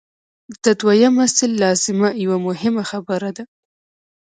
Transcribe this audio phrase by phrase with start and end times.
[0.63, 3.43] د دویم اصل لازمه یوه مهمه خبره ده.